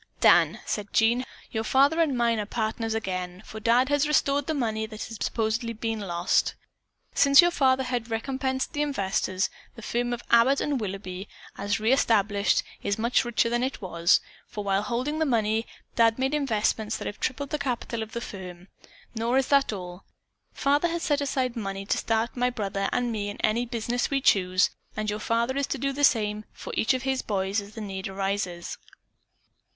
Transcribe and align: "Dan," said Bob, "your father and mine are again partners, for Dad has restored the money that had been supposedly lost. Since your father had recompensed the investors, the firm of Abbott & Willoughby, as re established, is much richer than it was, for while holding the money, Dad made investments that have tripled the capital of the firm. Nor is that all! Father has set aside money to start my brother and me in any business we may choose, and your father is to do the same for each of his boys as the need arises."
"Dan," 0.19 0.59
said 0.65 0.87
Bob, 0.93 1.25
"your 1.51 1.63
father 1.63 2.01
and 2.01 2.17
mine 2.17 2.39
are 2.39 2.41
again 2.41 2.47
partners, 2.49 2.95
for 3.45 3.59
Dad 3.59 3.89
has 3.89 4.07
restored 4.07 4.47
the 4.47 4.55
money 4.55 4.87
that 4.87 5.03
had 5.03 5.17
been 5.19 5.23
supposedly 5.23 5.77
lost. 5.95 6.55
Since 7.13 7.39
your 7.39 7.51
father 7.51 7.83
had 7.83 8.09
recompensed 8.09 8.73
the 8.73 8.81
investors, 8.81 9.51
the 9.75 9.83
firm 9.83 10.11
of 10.11 10.23
Abbott 10.31 10.59
& 10.59 10.67
Willoughby, 10.79 11.29
as 11.55 11.79
re 11.79 11.93
established, 11.93 12.63
is 12.81 12.97
much 12.97 13.23
richer 13.23 13.47
than 13.47 13.61
it 13.61 13.79
was, 13.79 14.21
for 14.47 14.63
while 14.63 14.81
holding 14.81 15.19
the 15.19 15.25
money, 15.27 15.67
Dad 15.95 16.17
made 16.17 16.33
investments 16.33 16.97
that 16.97 17.05
have 17.05 17.19
tripled 17.19 17.51
the 17.51 17.59
capital 17.59 18.01
of 18.01 18.13
the 18.13 18.21
firm. 18.21 18.69
Nor 19.13 19.37
is 19.37 19.49
that 19.49 19.71
all! 19.71 20.05
Father 20.51 20.87
has 20.87 21.03
set 21.03 21.21
aside 21.21 21.55
money 21.55 21.85
to 21.85 21.99
start 21.99 22.35
my 22.35 22.49
brother 22.49 22.89
and 22.91 23.11
me 23.11 23.29
in 23.29 23.37
any 23.41 23.67
business 23.67 24.09
we 24.09 24.15
may 24.17 24.21
choose, 24.21 24.71
and 24.97 25.11
your 25.11 25.19
father 25.19 25.55
is 25.57 25.67
to 25.67 25.77
do 25.77 25.93
the 25.93 26.03
same 26.03 26.45
for 26.53 26.73
each 26.75 26.95
of 26.95 27.03
his 27.03 27.21
boys 27.21 27.61
as 27.61 27.75
the 27.75 27.81
need 27.81 28.07
arises." 28.07 28.79